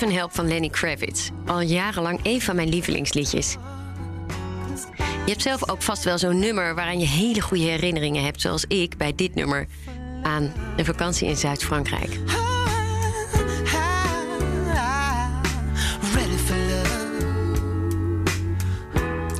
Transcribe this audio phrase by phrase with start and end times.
[0.00, 1.30] Heaven Help van Lenny Kravitz.
[1.46, 3.56] Al jarenlang een van mijn lievelingsliedjes.
[4.96, 8.64] Je hebt zelf ook vast wel zo'n nummer waaraan je hele goede herinneringen hebt, zoals
[8.64, 9.66] ik bij dit nummer
[10.22, 12.18] aan een vakantie in Zuid-Frankrijk.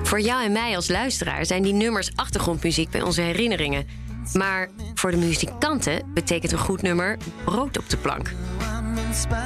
[0.02, 3.86] Voor jou en mij als luisteraar zijn die nummers achtergrondmuziek bij onze herinneringen.
[4.32, 8.32] Maar voor de muzikanten betekent een goed nummer brood op de plank.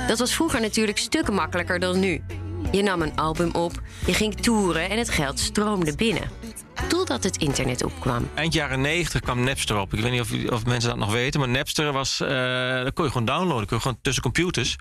[0.06, 2.24] Dat was vroeger natuurlijk stukken makkelijker dan nu.
[2.72, 6.30] Je nam een album op, je ging toeren en het geld stroomde binnen.
[6.88, 8.28] Totdat het internet opkwam.
[8.34, 9.94] Eind jaren 90 kwam Napster op.
[9.94, 12.20] Ik weet niet of, of mensen dat nog weten, maar Napster was.
[12.20, 12.28] Uh,
[12.82, 13.66] dat kon je gewoon downloaden.
[13.66, 14.76] Kon je gewoon tussen computers.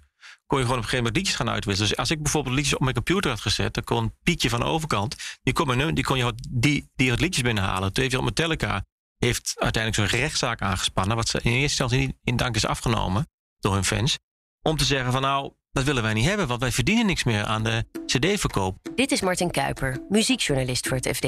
[0.45, 1.89] Kon je gewoon op een gegeven moment liedjes gaan uitwisselen.
[1.89, 4.65] Dus als ik bijvoorbeeld liedjes op mijn computer had gezet, dan kon Pietje van de
[4.65, 5.15] overkant.
[5.43, 7.93] Die kon, mijn, die kon je die, die liedjes binnenhalen.
[7.93, 8.85] Toen heeft op Metallica
[9.17, 11.15] heeft uiteindelijk zo'n rechtszaak aangespannen.
[11.15, 13.27] Wat ze in eerste instantie niet in dank is afgenomen
[13.59, 14.19] door hun fans.
[14.63, 17.43] Om te zeggen van nou, dat willen wij niet hebben, want wij verdienen niks meer
[17.43, 18.77] aan de CD-verkoop.
[18.95, 21.27] Dit is Martin Kuiper, muziekjournalist voor het FD.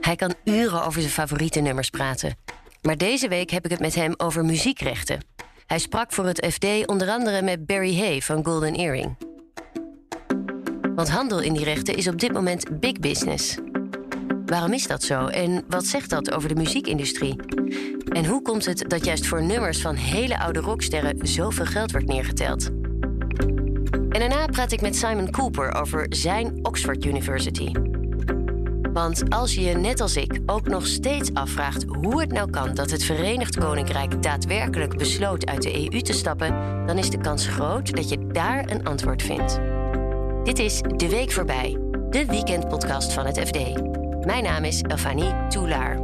[0.00, 2.36] Hij kan uren over zijn favoriete nummers praten.
[2.82, 5.20] Maar deze week heb ik het met hem over muziekrechten.
[5.66, 9.16] Hij sprak voor het FD onder andere met Barry Hay van Golden Earring.
[10.94, 13.56] Want handel in die rechten is op dit moment big business.
[14.50, 17.36] Waarom is dat zo en wat zegt dat over de muziekindustrie?
[18.08, 22.06] En hoe komt het dat juist voor nummers van hele oude rocksterren zoveel geld wordt
[22.06, 22.70] neergeteld?
[24.08, 27.72] En daarna praat ik met Simon Cooper over zijn Oxford University.
[28.92, 32.74] Want als je je net als ik ook nog steeds afvraagt hoe het nou kan
[32.74, 37.46] dat het Verenigd Koninkrijk daadwerkelijk besloot uit de EU te stappen, dan is de kans
[37.46, 39.60] groot dat je daar een antwoord vindt.
[40.44, 41.78] Dit is De Week Voorbij,
[42.10, 43.89] de weekendpodcast van het FD.
[44.30, 45.96] Mijn naam is Elfanie Toulaar.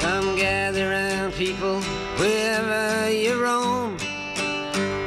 [0.00, 1.78] Come gather round people
[2.16, 3.94] wherever you roam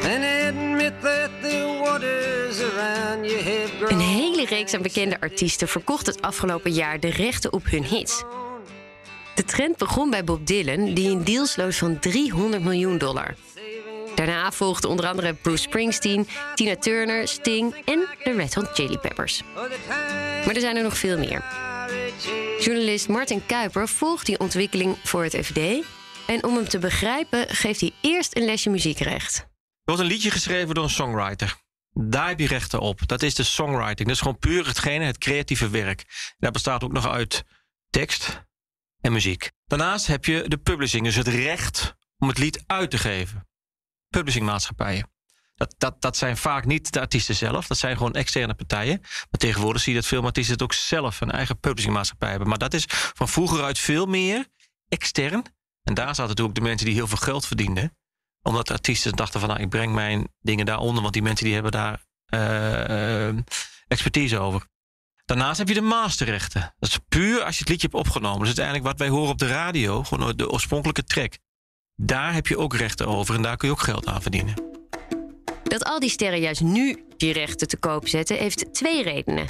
[0.04, 3.92] and admit that the waters around you have grown.
[3.92, 8.24] Een hele reeks aan bekende artiesten verkocht het afgelopen jaar de rechten op hun hits.
[9.36, 13.36] De trend begon bij Bob Dylan, die een deal sloot van 300 miljoen dollar.
[14.20, 19.44] Daarna volgden onder andere Bruce Springsteen, Tina Turner, Sting en de Red Hot Chili Peppers.
[20.46, 21.44] Maar er zijn er nog veel meer.
[22.60, 25.58] Journalist Martin Kuiper volgt die ontwikkeling voor het FD.
[26.28, 29.38] En om hem te begrijpen, geeft hij eerst een lesje muziekrecht.
[29.38, 29.46] Er
[29.84, 31.56] wordt een liedje geschreven door een songwriter.
[31.92, 33.08] Daar heb je rechten op.
[33.08, 34.08] Dat is de songwriting.
[34.08, 36.06] Dat is gewoon puur hetgene, het creatieve werk.
[36.38, 37.44] Dat bestaat ook nog uit
[37.90, 38.46] tekst
[39.02, 39.52] en muziek.
[39.66, 43.48] Daarnaast heb je de publishing, dus het recht om het lied uit te geven
[44.10, 45.10] publishingmaatschappijen.
[45.56, 47.68] Dat, dat, dat zijn vaak niet de artiesten zelf.
[47.68, 49.00] Dat zijn gewoon externe partijen.
[49.02, 52.48] Maar tegenwoordig zie je dat veel artiesten het ook zelf een eigen publishingmaatschappij hebben.
[52.48, 54.48] Maar dat is van vroeger uit veel meer
[54.88, 55.46] extern.
[55.84, 57.98] En daar zaten natuurlijk de mensen die heel veel geld verdienden.
[58.42, 61.02] Omdat de artiesten dachten van nou, ik breng mijn dingen daaronder.
[61.02, 63.38] Want die mensen die hebben daar uh,
[63.88, 64.68] expertise over.
[65.26, 66.74] Daarnaast heb je de masterrechten.
[66.80, 68.40] Dat is puur als je het liedje hebt opgenomen.
[68.40, 70.04] Dus uiteindelijk wat wij horen op de radio.
[70.04, 71.38] Gewoon de oorspronkelijke track.
[72.02, 74.54] Daar heb je ook rechten over en daar kun je ook geld aan verdienen.
[75.64, 79.48] Dat al die sterren juist nu die rechten te koop zetten, heeft twee redenen.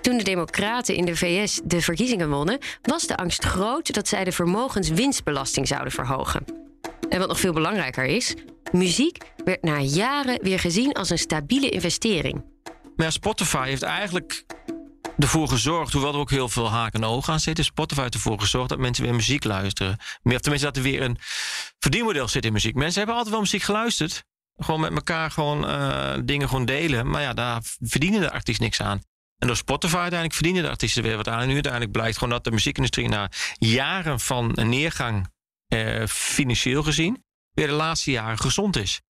[0.00, 4.24] Toen de Democraten in de VS de verkiezingen wonnen, was de angst groot dat zij
[4.24, 6.44] de vermogenswinstbelasting zouden verhogen.
[7.08, 8.34] En wat nog veel belangrijker is,
[8.72, 12.44] muziek werd na jaren weer gezien als een stabiele investering.
[12.96, 14.44] Maar Spotify heeft eigenlijk
[15.18, 18.40] ervoor gezorgd, hoewel er ook heel veel haken en ogen aan zitten, Spotify heeft ervoor
[18.40, 19.96] gezorgd dat mensen weer muziek luisteren.
[20.22, 21.18] Meer, of tenminste dat er weer een
[21.82, 22.74] verdienmodel zit in muziek.
[22.74, 24.24] Mensen hebben altijd wel muziek geluisterd.
[24.56, 27.10] Gewoon met elkaar gewoon uh, dingen gewoon delen.
[27.10, 29.02] Maar ja, daar verdienen de artiesten niks aan.
[29.38, 31.40] En door Spotify uiteindelijk verdienen de artiesten weer wat aan.
[31.40, 35.28] En nu uiteindelijk blijkt gewoon dat de muziekindustrie na jaren van neergang
[35.68, 39.00] eh, financieel gezien weer de laatste jaren gezond is.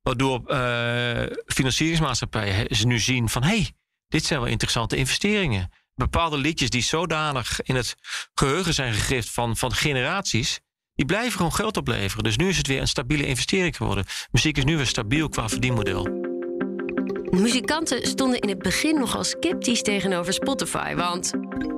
[0.00, 3.72] Waardoor uh, financieringsmaatschappijen ze nu zien van hé, hey,
[4.08, 5.70] dit zijn wel interessante investeringen.
[5.94, 7.94] Bepaalde liedjes die zodanig in het
[8.34, 10.60] geheugen zijn gegrift van, van generaties,
[10.94, 12.24] die blijven gewoon geld opleveren.
[12.24, 14.04] Dus nu is het weer een stabiele investering geworden.
[14.32, 16.22] Muziek is nu weer stabiel qua verdienmodel.
[17.30, 20.94] Muzikanten stonden in het begin nogal sceptisch tegenover Spotify.
[20.94, 21.32] Want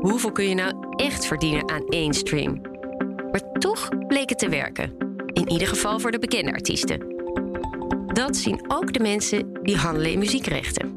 [0.06, 2.60] Hoeveel kun je nou echt verdienen aan één stream?
[3.30, 4.96] Maar toch bleek het te werken.
[5.32, 7.14] In ieder geval voor de bekende artiesten.
[8.06, 10.95] Dat zien ook de mensen die handelen in muziekrechten.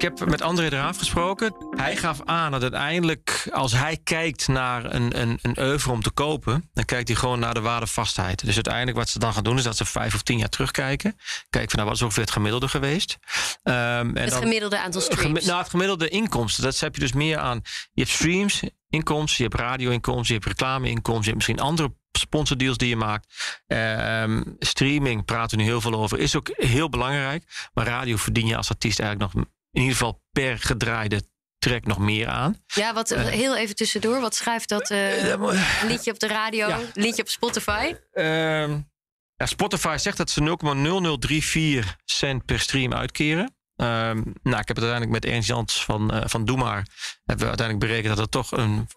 [0.00, 1.54] Ik heb met André eraf gesproken.
[1.70, 6.10] Hij gaf aan dat uiteindelijk, als hij kijkt naar een, een, een oeuvre om te
[6.10, 8.44] kopen, dan kijkt hij gewoon naar de waardevastheid.
[8.44, 11.16] Dus uiteindelijk wat ze dan gaan doen, is dat ze vijf of tien jaar terugkijken.
[11.50, 13.18] Kijken van nou, wat is ongeveer het gemiddelde geweest?
[13.64, 15.44] Um, en het gemiddelde aantal streams?
[15.44, 16.62] nou, het gemiddelde inkomsten.
[16.62, 17.60] Dat heb je dus meer aan.
[17.92, 22.76] Je hebt streams, inkomsten, je hebt radio-inkomsten, je hebt reclame-inkomsten, je hebt misschien andere sponsordeals
[22.76, 23.26] die je maakt.
[23.66, 26.18] Um, streaming praten we nu heel veel over.
[26.18, 27.68] Is ook heel belangrijk.
[27.72, 31.22] Maar radio verdien je als artiest eigenlijk nog in ieder geval per gedraaide
[31.58, 32.62] track nog meer aan.
[32.66, 34.20] Ja, wat uh, heel even tussendoor.
[34.20, 35.52] Wat schrijft dat uh,
[35.86, 36.80] liedje op de radio, ja.
[36.94, 37.94] liedje op Spotify?
[38.12, 38.68] Uh,
[39.34, 40.58] ja, Spotify zegt dat ze
[41.84, 43.56] 0,0034 cent per stream uitkeren.
[43.76, 46.86] nou, ik heb het uiteindelijk met Ernst Jans van, uh, van Doe Maar...
[47.24, 48.88] hebben we uiteindelijk berekend dat het toch een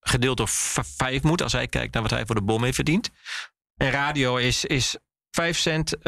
[0.00, 1.42] gedeeld door vijf moet...
[1.42, 3.10] als hij kijkt naar wat hij voor de bom heeft verdiend.
[3.76, 4.96] En radio is, is
[5.32, 6.02] 5 cent uh,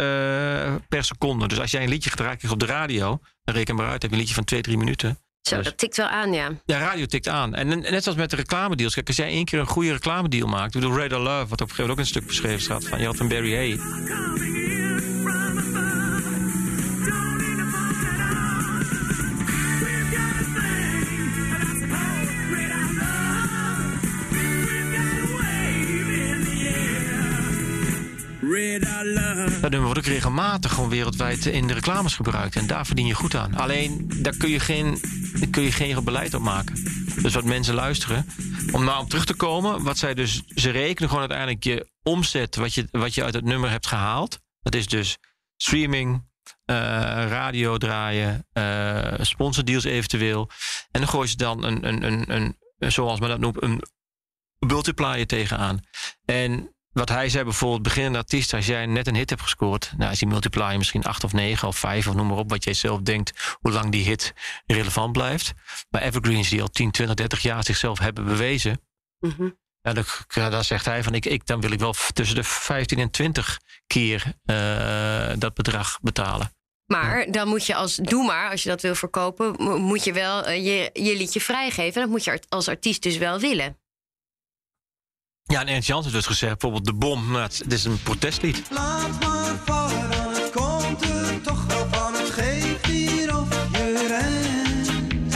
[0.89, 1.49] per seconde.
[1.49, 4.11] Dus als jij een liedje gedraaid krijgt op de radio, dan reken maar uit, heb
[4.11, 5.19] je een liedje van 2, 3 minuten.
[5.41, 6.51] Zo, dus, dat tikt wel aan, ja.
[6.65, 7.55] Ja, radio tikt aan.
[7.55, 8.95] En, net zoals met de reclamedeals.
[8.95, 10.75] Kijk, als jij één keer een goede reclamedeal maakt.
[10.75, 12.85] Ik bedoel, Radar Love, wat op een gegeven moment ook een stuk beschreven staat.
[12.85, 14.64] Van, je had van Barry Hay.
[29.65, 32.57] Dat nummer wordt ook regelmatig gewoon wereldwijd in de reclames gebruikt.
[32.57, 33.55] En daar verdien je goed aan.
[33.55, 35.01] Alleen, daar kun je geen,
[35.51, 36.75] kun je geen beleid op maken.
[37.23, 38.27] Dus wat mensen luisteren.
[38.73, 40.43] Om nou op terug te komen, wat zij dus...
[40.47, 44.41] Ze rekenen gewoon uiteindelijk je omzet, wat je, wat je uit het nummer hebt gehaald.
[44.63, 45.19] Dat is dus
[45.57, 46.77] streaming, uh,
[47.29, 50.51] radio draaien, uh, sponsordeals eventueel.
[50.91, 52.25] En dan gooien ze dan een, een, een,
[52.79, 53.83] een zoals men dat noemt, een
[54.59, 55.81] multiplier tegenaan.
[56.25, 60.13] En wat hij zei bijvoorbeeld, beginnende artiest, als jij net een hit hebt gescoord, nou
[60.13, 62.75] is die multiplier misschien 8 of 9 of 5 of noem maar op wat jij
[62.75, 64.33] zelf denkt, hoe lang die hit
[64.67, 65.53] relevant blijft.
[65.91, 68.81] Maar evergreens die al 10, 20, 30 jaar zichzelf hebben bewezen,
[69.21, 69.63] mm
[70.29, 73.11] ja, daar zegt hij van ik, ik, dan wil ik wel tussen de 15 en
[73.11, 76.53] 20 keer uh, dat bedrag betalen.
[76.87, 80.49] Maar dan moet je als, doe maar, als je dat wil verkopen, moet je wel
[80.49, 82.01] uh, je, je liedje vrijgeven.
[82.01, 83.79] Dat moet je als artiest dus wel willen.
[85.47, 88.63] Ja, en Ernst Jans heeft dus gezegd, bijvoorbeeld De Bom, nou, het, is een protestlied.
[88.71, 92.15] Laat maar vallen, dan het komt er toch wel van.
[92.15, 95.35] Het geeft hier of je rent.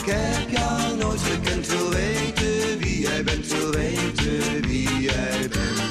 [0.00, 5.82] Ik heb jou nooit gekend, wil weten wie jij bent, wil weten wie jij bent.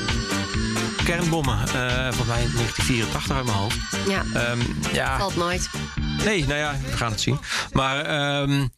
[1.04, 3.78] Kernbommen, uh, van mij 1984 uit mijn hoofd.
[4.08, 4.60] Ja, um,
[4.94, 5.18] ja.
[5.18, 5.70] valt nooit.
[6.24, 7.40] Nee, nou ja, we gaan het zien.
[7.72, 8.42] Maar...
[8.42, 8.72] Um,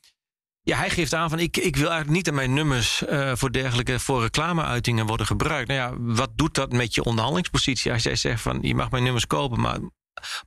[0.66, 3.52] ja, hij geeft aan van ik, ik wil eigenlijk niet dat mijn nummers uh, voor
[3.52, 5.68] dergelijke voor reclameuitingen worden gebruikt.
[5.68, 9.04] Nou ja, wat doet dat met je onderhandelingspositie als jij zegt van je mag mijn
[9.04, 9.78] nummers kopen, maar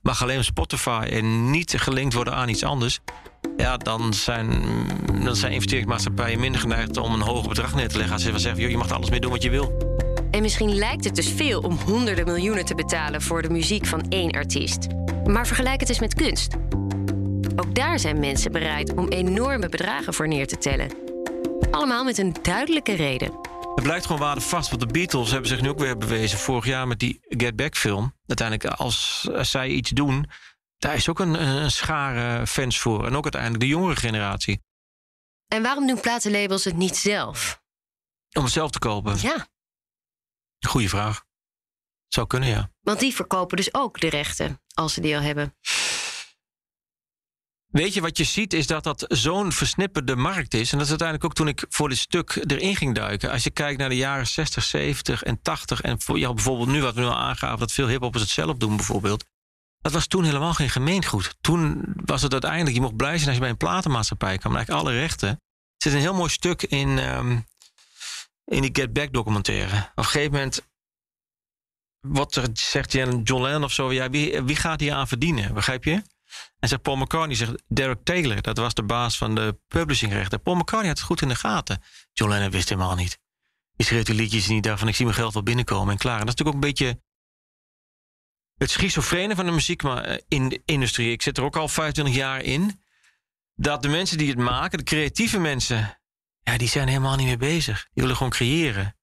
[0.01, 2.99] mag alleen op Spotify en niet gelinkt worden aan iets anders.
[3.57, 4.63] Ja, dan zijn,
[5.23, 8.13] dan zijn investeringsmaatschappijen minder geneigd om een hoger bedrag neer te leggen.
[8.13, 9.77] Als ze zeggen, joh, je mag alles meer doen wat je wil.
[10.31, 14.05] En misschien lijkt het dus veel om honderden miljoenen te betalen voor de muziek van
[14.09, 14.87] één artiest.
[15.25, 16.55] Maar vergelijk het eens met kunst.
[17.59, 20.91] Ook daar zijn mensen bereid om enorme bedragen voor neer te tellen.
[21.71, 23.39] Allemaal met een duidelijke reden.
[23.75, 26.87] Het blijkt gewoon waardevast, want de Beatles hebben zich nu ook weer bewezen vorig jaar
[26.87, 28.15] met die Get Back film.
[28.25, 30.29] Uiteindelijk, als, zij iets doen,
[30.77, 33.05] daar is ook een, een schare fans voor.
[33.05, 34.61] En ook uiteindelijk de jongere generatie.
[35.47, 37.61] En waarom doen platenlabels het niet zelf?
[38.37, 39.17] Om het zelf te kopen?
[39.21, 39.47] Ja.
[40.59, 41.23] Goeie vraag.
[42.07, 42.71] Zou kunnen, ja.
[42.81, 45.55] Want die verkopen dus ook de rechten, als ze die al hebben.
[47.69, 50.71] Weet je, wat je ziet is dat dat zo'n versnipperde markt is.
[50.71, 53.31] En dat is uiteindelijk ook toen ik voor dit stuk erin ging duiken.
[53.31, 55.81] Als je kijkt naar de jaren 60, 70 en 80.
[55.81, 58.75] En ja, bijvoorbeeld nu wat we nu al aangaven, dat veel hiphoppers het zelf doen
[58.75, 59.25] bijvoorbeeld.
[59.81, 61.35] Dat was toen helemaal geen gemeengoed.
[61.41, 64.55] Toen was het uiteindelijk, je mocht blij zijn als je bij een platenmaatschappij kwam.
[64.55, 65.29] Eigenlijk alle rechten.
[65.29, 65.37] Er
[65.77, 67.45] zit een heel mooi stuk in, um,
[68.45, 69.77] in die Get Back documentaire.
[69.77, 70.67] Op een gegeven moment
[72.07, 73.93] wat er, zegt John Lennon of zo.
[73.93, 75.53] Ja, wie, wie gaat hier aan verdienen?
[75.53, 76.01] Begrijp je?
[76.59, 80.41] En zegt Paul McCartney, zegt Derek Taylor, dat was de baas van de publishingrechten.
[80.41, 81.81] Paul McCartney had het goed in de gaten.
[82.13, 83.19] John Lennon wist helemaal niet.
[83.75, 86.19] Die schreef die liedjes niet daarvan, ik zie mijn geld wel binnenkomen en klaar.
[86.19, 87.01] En dat is natuurlijk ook een beetje
[88.57, 91.11] het schizofrene van de muziek eh, in de industrie.
[91.11, 92.81] Ik zit er ook al 25 jaar in.
[93.55, 95.99] Dat de mensen die het maken, de creatieve mensen,
[96.43, 97.87] ja, die zijn helemaal niet meer bezig.
[97.93, 98.98] Die willen gewoon creëren.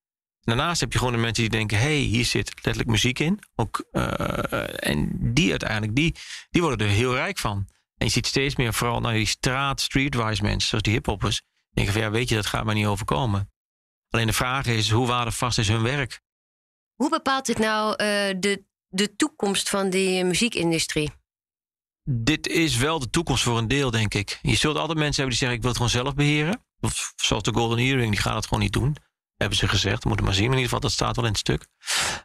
[0.46, 3.40] Daarnaast heb je gewoon de mensen die denken: hey, hier zit letterlijk muziek in.
[3.54, 6.14] Ook, uh, en die uiteindelijk, die,
[6.50, 7.66] die worden er heel rijk van.
[7.96, 11.42] En je ziet steeds meer vooral naar die straat, streetwise mensen, zoals die hiphoppers.
[11.70, 13.52] Denken van ja, weet je, dat gaat me niet overkomen.
[14.10, 16.20] Alleen de vraag is, hoe waardevast is hun werk?
[16.94, 17.96] Hoe bepaalt dit nou uh,
[18.40, 21.12] de, de toekomst van die muziekindustrie?
[22.02, 24.38] Dit is wel de toekomst voor een deel, denk ik.
[24.42, 26.64] Je zult altijd mensen hebben die zeggen: Ik wil het gewoon zelf beheren.
[26.80, 28.96] Of zoals de Golden Earring, die gaan het gewoon niet doen.
[29.36, 30.04] Hebben ze gezegd.
[30.04, 30.44] Moeten maar zien.
[30.44, 31.66] in ieder geval, dat staat wel in het stuk.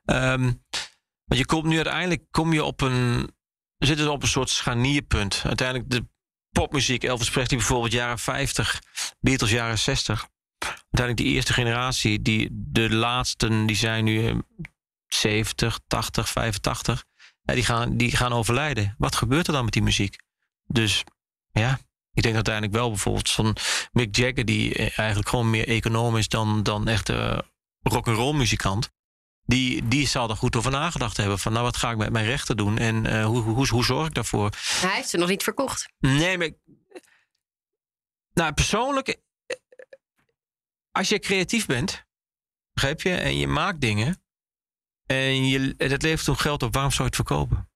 [0.05, 0.63] Um,
[1.25, 3.29] want je komt nu uiteindelijk kom je op een.
[3.77, 5.41] Zitten op een soort scharnierpunt.
[5.45, 6.05] Uiteindelijk de
[6.51, 8.81] popmuziek, Elvis Presley bijvoorbeeld, jaren 50,
[9.19, 10.27] Beatles jaren 60.
[10.59, 14.41] Uiteindelijk die eerste generatie, die, de laatsten, die zijn nu
[15.07, 17.05] 70, 80, 85.
[17.41, 18.95] die, gaan, die gaan overlijden.
[18.97, 20.15] Wat gebeurt er dan met die muziek?
[20.67, 21.03] Dus
[21.51, 21.79] ja,
[22.13, 23.55] ik denk uiteindelijk wel bijvoorbeeld van
[23.91, 27.39] Mick Jagger, die eigenlijk gewoon meer econoom is dan, dan echt uh,
[27.81, 28.89] rock'n'roll muzikant.
[29.45, 31.39] Die, die zal er goed over nagedacht hebben.
[31.39, 34.07] Van nou, wat ga ik met mijn rechten doen en uh, hoe, hoe, hoe, zorg
[34.07, 34.49] ik daarvoor?
[34.57, 35.93] Hij heeft ze nog niet verkocht.
[35.99, 36.51] Nee, maar.
[38.33, 39.21] Nou, persoonlijk.
[40.91, 42.05] Als je creatief bent,
[42.73, 44.23] begrijp je, en je maakt dingen.
[45.05, 47.69] En je, dat levert toen geld op, waarom zou je het verkopen?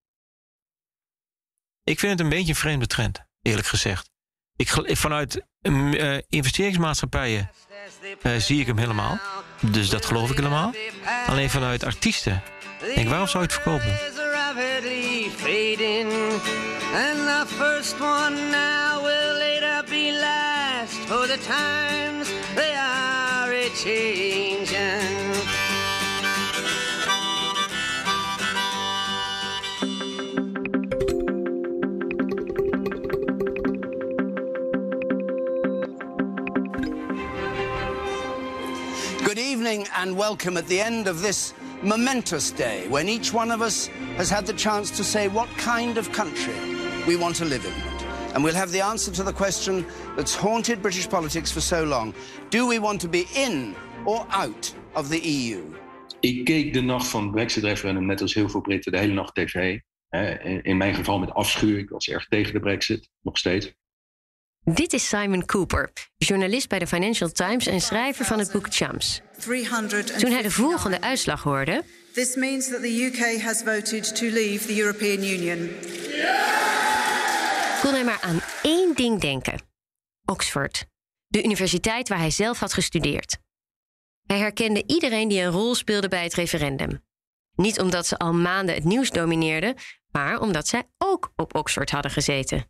[1.83, 4.14] Ik vind het een beetje een vreemde trend, eerlijk gezegd.
[4.55, 7.51] Ik, vanuit uh, investeringsmaatschappijen
[8.23, 9.19] uh, zie ik hem helemaal.
[9.59, 10.73] Dus dat geloof ik helemaal.
[11.27, 12.43] Alleen vanuit artiesten.
[12.95, 13.97] Denk, waarom zou je het verkopen?
[40.05, 44.29] And welcome at the end of this momentous day when each one of us has
[44.29, 46.53] had the chance to say what kind of country
[47.07, 47.73] we want to live in.
[48.35, 49.83] And we'll have the answer to the question
[50.15, 52.13] that's haunted British politics for so long.
[52.51, 55.63] Do we want to be in or out of the EU?
[56.19, 59.35] Ik keek de nacht van het Brexit-referendum net als heel veel Britten de hele nacht
[59.35, 59.79] tv.
[60.61, 61.77] In mijn geval met afschuw.
[61.77, 63.73] Ik was erg tegen de Brexit, nog steeds.
[64.63, 69.21] Dit is Simon Cooper, journalist bij de Financial Times en schrijver van het boek Chums.
[70.17, 71.83] Toen hij de volgende uitslag hoorde.
[72.13, 75.69] This means that the UK has voted to leave the European Union.
[77.81, 79.59] Kon hij maar aan één ding denken:
[80.25, 80.85] Oxford,
[81.27, 83.37] de universiteit waar hij zelf had gestudeerd.
[84.25, 87.03] Hij herkende iedereen die een rol speelde bij het referendum.
[87.55, 89.75] Niet omdat ze al maanden het nieuws domineerden,
[90.11, 92.65] maar omdat zij ook op Oxford hadden gezeten.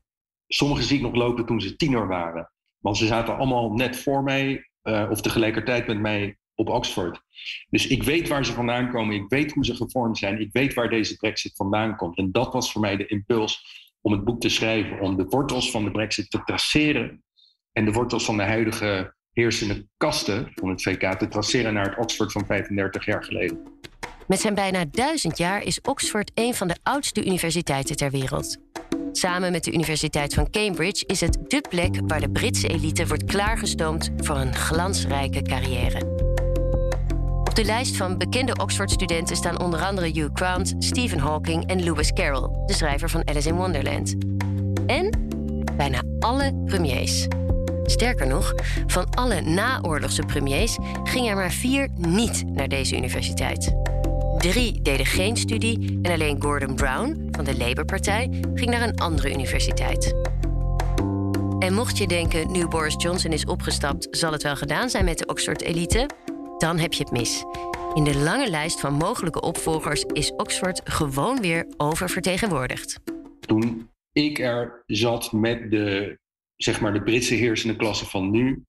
[0.47, 2.51] Sommigen zie ik nog lopen toen ze tiener waren.
[2.79, 7.21] Want ze zaten allemaal net voor mij uh, of tegelijkertijd met mij op Oxford.
[7.69, 9.15] Dus ik weet waar ze vandaan komen.
[9.15, 10.39] Ik weet hoe ze gevormd zijn.
[10.39, 12.17] Ik weet waar deze Brexit vandaan komt.
[12.17, 14.99] En dat was voor mij de impuls om het boek te schrijven.
[14.99, 17.23] Om de wortels van de Brexit te traceren.
[17.71, 21.97] En de wortels van de huidige heersende kasten van het VK te traceren naar het
[21.97, 23.73] Oxford van 35 jaar geleden.
[24.27, 28.57] Met zijn bijna duizend jaar is Oxford een van de oudste universiteiten ter wereld.
[29.11, 33.25] Samen met de Universiteit van Cambridge is het dé plek waar de Britse elite wordt
[33.25, 36.24] klaargestoomd voor een glansrijke carrière.
[37.55, 42.13] Op de lijst van bekende Oxford-studenten staan onder andere Hugh Grant, Stephen Hawking en Lewis
[42.13, 44.15] Carroll, de schrijver van Alice in Wonderland.
[44.85, 45.29] En
[45.77, 47.27] bijna alle premiers.
[47.83, 48.53] Sterker nog,
[48.87, 53.75] van alle naoorlogse premiers gingen er maar vier niet naar deze universiteit.
[54.37, 59.33] Drie deden geen studie en alleen Gordon Brown van de Labour-partij ging naar een andere
[59.33, 60.13] universiteit.
[61.59, 65.17] En mocht je denken, nu Boris Johnson is opgestapt, zal het wel gedaan zijn met
[65.17, 66.09] de Oxford-elite?
[66.57, 67.43] Dan heb je het mis.
[67.93, 72.99] In de lange lijst van mogelijke opvolgers is Oxford gewoon weer oververtegenwoordigd.
[73.39, 76.19] Toen ik er zat met de,
[76.55, 78.63] zeg maar, de Britse heersende klasse van nu,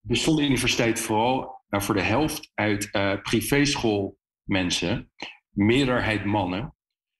[0.00, 5.12] bestond de universiteit vooral nou, voor de helft uit uh, privéschool mensen,
[5.50, 6.74] meerderheid mannen.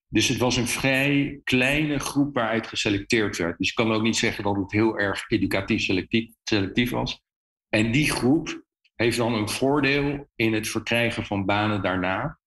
[0.08, 3.58] Dus het was een vrij kleine groep waaruit geselecteerd werd.
[3.58, 7.22] Dus je kan ook niet zeggen dat het heel erg educatief selectief, selectief was.
[7.68, 8.64] En die groep
[9.00, 12.38] heeft dan een voordeel in het verkrijgen van banen daarna,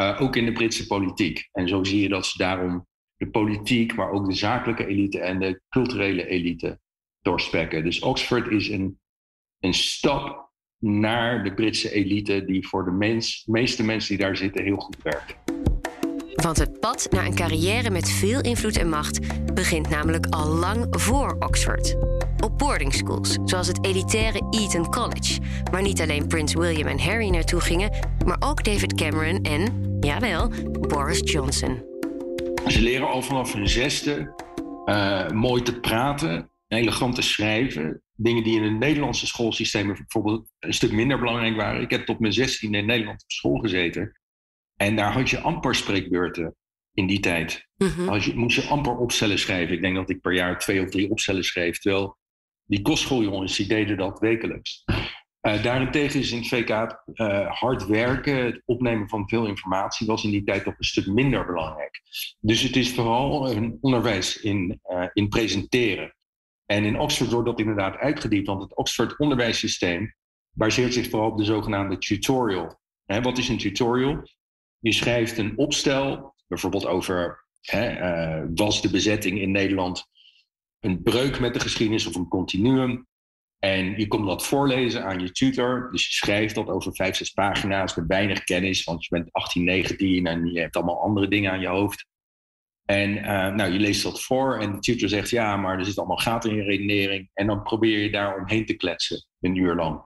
[0.00, 1.48] uh, ook in de Britse politiek.
[1.52, 5.38] En zo zie je dat ze daarom de politiek, maar ook de zakelijke elite en
[5.38, 6.80] de culturele elite
[7.20, 7.84] doorspekken.
[7.84, 9.00] Dus Oxford is een,
[9.58, 14.64] een stap naar de Britse elite, die voor de mens, meeste mensen die daar zitten
[14.64, 15.34] heel goed werkt.
[16.34, 19.20] Want het pad naar een carrière met veel invloed en macht
[19.54, 21.96] begint namelijk al lang voor Oxford.
[22.40, 27.28] Op boarding schools, zoals het elitaire Eton College, waar niet alleen Prins William en Harry
[27.28, 27.90] naartoe gingen,
[28.24, 30.52] maar ook David Cameron en, jawel,
[30.88, 31.82] Boris Johnson.
[32.66, 34.34] Ze leren al vanaf hun zesde
[35.34, 38.02] mooi te praten, elegant te schrijven.
[38.16, 41.82] Dingen die in het Nederlandse schoolsysteem bijvoorbeeld een stuk minder belangrijk waren.
[41.82, 44.20] Ik heb tot mijn 16 in Nederland op school gezeten.
[44.76, 46.56] En daar had je amper spreekbeurten
[46.92, 47.68] in die tijd.
[47.76, 49.74] Mm je, moest je amper opstellen schrijven.
[49.74, 51.78] Ik denk dat ik per jaar twee of drie opstellen schreef.
[51.78, 52.18] Terwijl
[52.70, 54.84] die kostschooljongens, die deden dat wekelijks.
[55.42, 56.70] Uh, daarentegen is in het VK
[57.14, 61.06] uh, hard werken, het opnemen van veel informatie, was in die tijd toch een stuk
[61.06, 62.00] minder belangrijk.
[62.40, 66.14] Dus het is vooral een onderwijs in, uh, in presenteren.
[66.66, 70.14] En in Oxford wordt dat inderdaad uitgediept, want het Oxford onderwijssysteem
[70.50, 72.78] baseert zich vooral op de zogenaamde tutorial.
[73.04, 74.22] Wat is een tutorial?
[74.78, 77.44] Je schrijft een opstel, bijvoorbeeld over
[78.54, 80.08] was de bezetting in Nederland
[80.80, 83.08] een breuk met de geschiedenis of een continuum.
[83.58, 85.88] En je komt dat voorlezen aan je tutor.
[85.92, 89.64] Dus je schrijft dat over vijf, zes pagina's met weinig kennis, want je bent 18,
[89.64, 92.06] 19 en je hebt allemaal andere dingen aan je hoofd.
[92.84, 95.98] En uh, nou, je leest dat voor en de tutor zegt ja, maar er zit
[95.98, 97.30] allemaal gaten in je redenering.
[97.34, 100.04] En dan probeer je daar omheen te kletsen, een uur lang.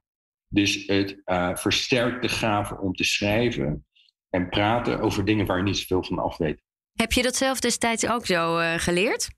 [0.49, 3.87] Dus het uh, versterkt de gave om te schrijven
[4.31, 6.63] en praten over dingen waar je niet zoveel van af weet.
[6.93, 9.29] Heb je dat zelf destijds ook zo uh, geleerd?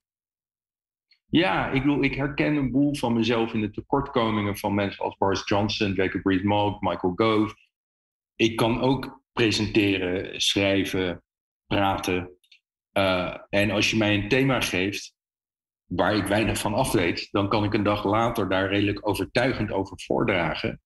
[1.28, 5.16] Ja, ik, bedoel, ik herken een boel van mezelf in de tekortkomingen van mensen als
[5.16, 7.54] Boris Johnson, Jacob Rees-Mogg, Michael Gove.
[8.34, 11.22] Ik kan ook presenteren, schrijven,
[11.66, 12.30] praten.
[12.92, 15.14] Uh, en als je mij een thema geeft
[15.84, 19.72] waar ik weinig van af weet, dan kan ik een dag later daar redelijk overtuigend
[19.72, 20.80] over voordragen.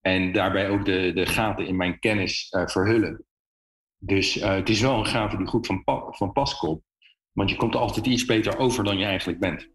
[0.00, 3.24] En daarbij ook de, de gaten in mijn kennis uh, verhullen.
[3.98, 6.82] Dus uh, het is wel een gave die goed van, van pas komt.
[7.34, 9.68] Want je komt altijd iets beter over dan je eigenlijk bent.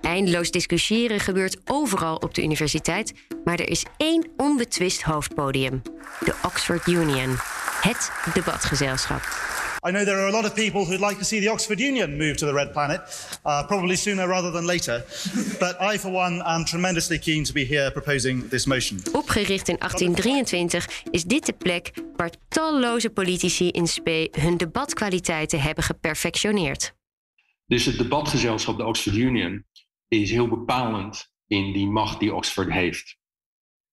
[0.00, 3.14] Eindeloos discussiëren gebeurt overal op de universiteit,
[3.44, 5.82] maar er is één onbetwist hoofdpodium:
[6.20, 7.36] de Oxford Union,
[7.80, 9.20] het debatgezelschap.
[9.86, 12.18] I know there are a lot of people who'd like to see the Oxford Union
[12.18, 13.00] move to the Red Planet,
[13.44, 15.04] uh, probably sooner rather than later.
[15.60, 19.00] But I, for one, am tremendously keen to be here proposing this motion.
[19.12, 25.84] Opgericht in 1823 is dit de plek waar talloze politici in spe hun debatkwaliteiten hebben
[25.84, 26.94] geperfectioneerd.
[27.66, 29.64] Dus het debatgezelschap, de Oxford Union,
[30.08, 33.16] is heel bepalend in die macht die Oxford heeft.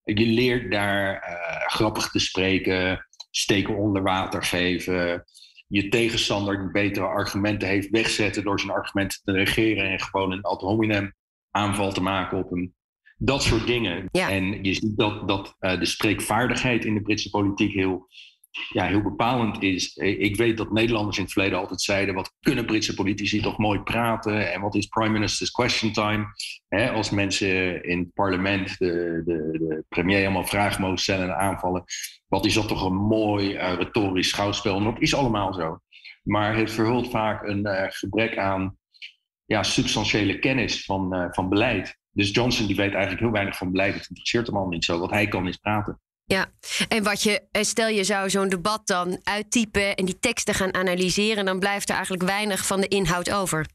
[0.04, 5.24] Je leert daar uh, grappig te spreken, steken onder water geven,
[5.74, 10.62] je tegenstander betere argumenten heeft wegzetten door zijn argumenten te negeren en gewoon een ad
[10.62, 11.14] hominem
[11.52, 12.74] aanval te maken op hem.
[13.18, 14.10] Dat soort dingen.
[14.12, 18.08] En je ziet dat, dat uh, de spreekvaardigheid in de Britse politiek heel
[18.70, 19.96] ja, heel bepalend is.
[19.96, 23.80] Ik weet dat Nederlanders in het verleden altijd zeiden: wat kunnen Britse politici toch mooi
[23.80, 24.54] praten?
[24.54, 26.26] En wat is Prime Minister's Question Time?
[26.94, 31.84] als mensen in het parlement de, de, de premier allemaal vragen mogen stellen en aanvallen.
[32.34, 34.78] Wat is dat toch een mooi uh, retorisch schouwspel?
[34.78, 35.80] En dat is allemaal zo.
[36.24, 38.78] Maar het verhult vaak een uh, gebrek aan
[39.46, 41.98] ja, substantiële kennis van, uh, van beleid.
[42.12, 43.94] Dus Johnson die weet eigenlijk heel weinig van beleid.
[43.94, 45.00] Het interesseert hem al niet zo.
[45.00, 46.02] Wat hij kan is praten.
[46.24, 46.52] Ja,
[46.88, 50.74] en wat je, eh, stel je zou zo'n debat dan uittypen en die teksten gaan
[50.74, 53.68] analyseren, dan blijft er eigenlijk weinig van de inhoud over.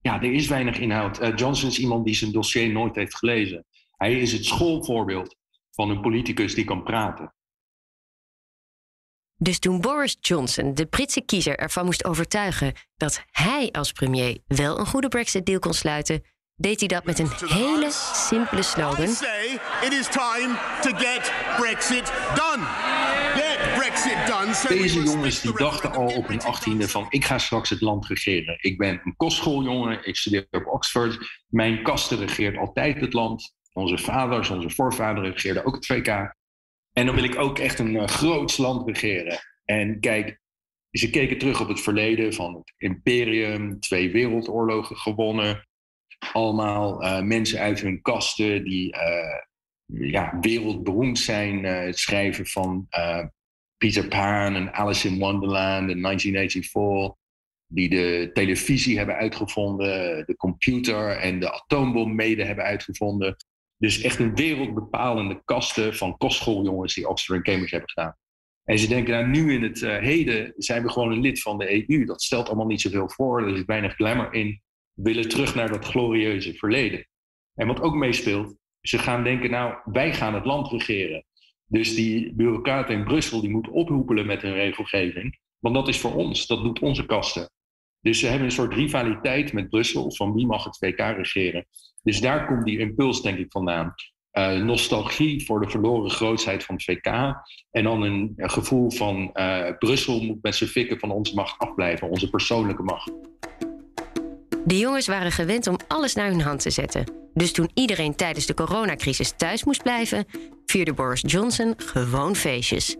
[0.00, 1.22] Ja, er is weinig inhoud.
[1.22, 3.64] Uh, Johnson is iemand die zijn dossier nooit heeft gelezen.
[3.96, 5.36] Hij is het schoolvoorbeeld
[5.70, 7.34] van een politicus die kan praten.
[9.42, 14.78] Dus toen Boris Johnson de Britse kiezer ervan moest overtuigen dat hij als premier wel
[14.78, 16.22] een goede Brexit-deal kon sluiten,
[16.56, 19.08] deed hij dat met een hele simpele slogan.
[19.84, 22.64] It is time to get Brexit done.
[23.34, 24.78] Get Brexit done.
[24.80, 28.58] Deze jongens die dachten al op hun achttiende van ik ga straks het land regeren.
[28.60, 31.18] Ik ben een kostschooljongeren, ik studeer op Oxford.
[31.46, 33.54] Mijn kasten regeert altijd het land.
[33.72, 36.38] Onze vaders, onze voorvaderen regeerden ook het VK.
[36.92, 39.38] En dan wil ik ook echt een uh, groots land regeren.
[39.64, 40.40] En kijk,
[40.90, 45.68] ze keken terug op het verleden van het imperium, twee wereldoorlogen gewonnen,
[46.32, 51.64] allemaal uh, mensen uit hun kasten die uh, ja, wereldberoemd zijn.
[51.64, 52.88] Het schrijven van
[53.76, 57.18] Peter Pan en Alice in Wonderland in 1984.
[57.66, 63.36] Die de televisie hebben uitgevonden, de computer en de atoombom mede hebben uitgevonden.
[63.80, 68.16] Dus echt een wereldbepalende kasten van kostschooljongens die Oxford en Cambridge hebben gedaan.
[68.64, 71.88] En ze denken, nou, nu in het heden zijn we gewoon een lid van de
[71.88, 72.04] EU.
[72.04, 73.42] Dat stelt allemaal niet zoveel voor.
[73.42, 74.62] Er is weinig glamour in
[74.92, 77.06] willen terug naar dat glorieuze verleden.
[77.54, 81.24] En wat ook meespeelt, ze gaan denken, nou, wij gaan het land regeren.
[81.66, 85.38] Dus die bureaucraten in Brussel, die moeten ophoepelen met hun regelgeving.
[85.58, 87.50] Want dat is voor ons, dat doet onze kasten.
[88.00, 91.66] Dus ze hebben een soort rivaliteit met Brussel, van wie mag het VK regeren.
[92.02, 93.94] Dus daar komt die impuls, denk ik, vandaan.
[94.32, 97.06] Uh, nostalgie voor de verloren grootheid van het VK.
[97.70, 102.10] En dan een, gevoel van uh, Brussel moet met zijn fikken van onze macht afblijven,
[102.10, 103.12] onze persoonlijke macht.
[104.64, 107.04] De jongens waren gewend om alles naar hun hand te zetten.
[107.34, 110.24] Dus toen iedereen tijdens de coronacrisis thuis moest blijven,
[110.66, 112.96] vierde Boris Johnson gewoon feestjes.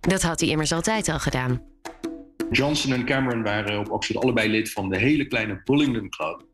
[0.00, 1.73] Dat had hij immers altijd al gedaan.
[2.50, 6.44] Johnson en Cameron waren op Oxford allebei lid van de hele kleine Bullingdon Club.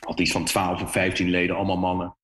[0.00, 2.16] Had iets van 12 of 15 leden, allemaal mannen.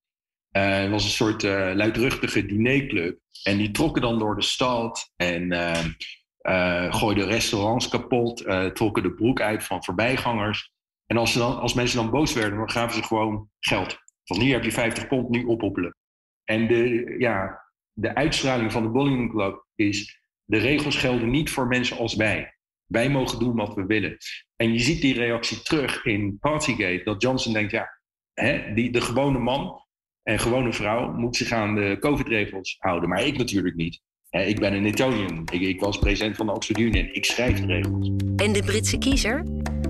[0.57, 3.19] Uh, het was een soort uh, luidruchtige dinerclub.
[3.43, 8.45] En die trokken dan door de stad en uh, gooiden restaurants kapot,
[8.75, 10.73] trokken de broek uit van voorbijgangers.
[11.07, 13.99] En als, dan, als mensen dan boos werden, dan gaven ze gewoon geld.
[14.25, 15.97] Van hier heb je 50 pond, nu ophoppelen.
[16.45, 20.23] En de, ja, de uitstraling van de Bowling Club is...
[20.45, 22.55] de regels gelden niet voor mensen als wij.
[22.91, 24.17] Wij mogen doen wat we willen.
[24.57, 27.01] En je ziet die reactie terug in Partygate.
[27.05, 27.89] Dat Johnson denkt, ja,
[28.35, 29.85] hè, die, de gewone man
[30.23, 33.09] en gewone vrouw moet zich aan de COVID-regels houden.
[33.09, 34.01] Maar ik natuurlijk niet.
[34.31, 35.49] Ik ben een Etonian.
[35.53, 37.09] Ik, ik was president van de Oxford Union.
[37.13, 38.11] Ik schrijf de regels.
[38.37, 39.45] En de Britse kiezer?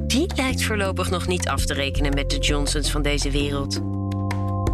[0.06, 3.74] Die lijkt voorlopig nog niet af te rekenen met de Johnsons van deze wereld.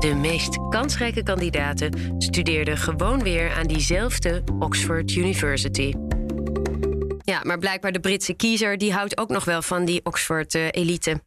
[0.01, 5.93] De meest kansrijke kandidaten studeerden gewoon weer aan diezelfde Oxford University.
[7.27, 11.23] Ja, maar blijkbaar de Britse kiezer die houdt ook nog wel van die Oxford-elite.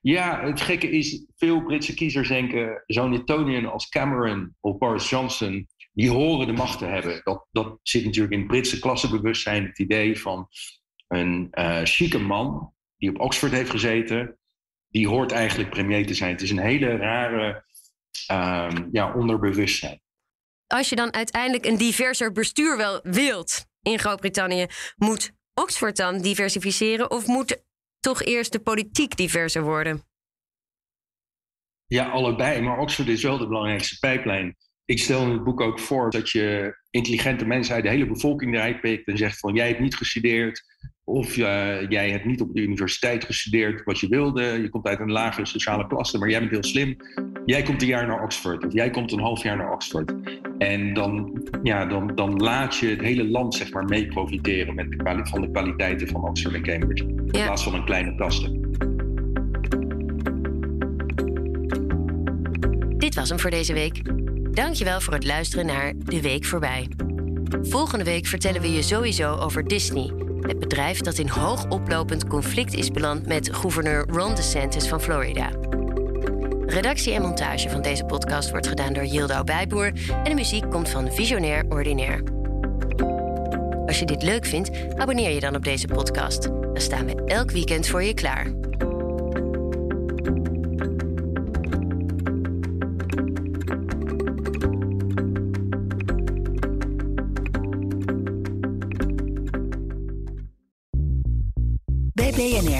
[0.00, 2.82] Ja, het gekke is, veel Britse kiezers denken...
[2.86, 5.68] zo'n Etonian als Cameron of Boris Johnson...
[5.92, 7.20] die horen de macht te hebben.
[7.24, 9.66] Dat, dat zit natuurlijk in het Britse klassebewustzijn.
[9.66, 10.48] Het idee van
[11.08, 14.38] een uh, chique man die op Oxford heeft gezeten...
[14.88, 16.32] die hoort eigenlijk premier te zijn.
[16.32, 17.64] Het is een hele rare
[18.30, 20.00] uh, ja, onderbewustzijn.
[20.66, 24.66] Als je dan uiteindelijk een diverser bestuur wel wilt in Groot-Brittannië...
[24.96, 27.64] moet Oxford dan diversificeren of moet
[28.00, 30.02] toch eerst de politiek diverser worden?
[31.86, 32.60] Ja, allebei.
[32.60, 34.56] Maar Oxford is wel de belangrijkste pijplijn.
[34.90, 38.54] Ik stel in het boek ook voor dat je intelligente mensen uit de hele bevolking
[38.54, 40.62] eruit pikt en zegt van jij hebt niet gestudeerd
[41.04, 44.42] of uh, jij hebt niet op de universiteit gestudeerd wat je wilde.
[44.42, 46.96] Je komt uit een lagere sociale klasse, maar jij bent heel slim.
[47.44, 50.14] Jij komt een jaar naar Oxford of jij komt een half jaar naar Oxford.
[50.58, 54.90] En dan, ja, dan, dan laat je het hele land zeg maar, mee profiteren met
[54.90, 57.04] de van de kwaliteiten van Oxford en Cambridge.
[57.04, 58.60] In plaats van een kleine kasten.
[62.98, 64.02] Dit was hem voor deze week.
[64.60, 66.88] Dankjewel voor het luisteren naar De Week Voorbij.
[67.62, 70.12] Volgende week vertellen we je sowieso over Disney.
[70.40, 75.50] Het bedrijf dat in hoog oplopend conflict is beland met gouverneur Ron DeSantis van Florida.
[76.66, 80.88] Redactie en montage van deze podcast wordt gedaan door Yildau Bijboer en de muziek komt
[80.88, 82.22] van Visionair Ordinaire.
[83.86, 86.42] Als je dit leuk vindt, abonneer je dan op deze podcast.
[86.42, 88.59] Dan staan we elk weekend voor je klaar.